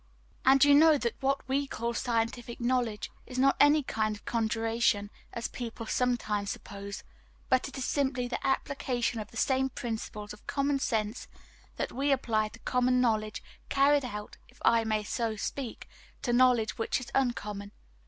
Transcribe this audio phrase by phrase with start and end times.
[0.43, 5.11] And you know that what we call scientific knowledge is not any kind of conjuration,
[5.31, 7.03] as people sometimes suppose,
[7.49, 11.27] but it is simply the application of the same principles of common sense
[11.75, 15.87] that we apply to common knowledge, carried out, if I may so speak,
[16.23, 17.71] to knowledge which is uncommon.